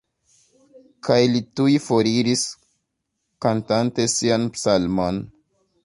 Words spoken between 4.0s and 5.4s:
sian psalmon.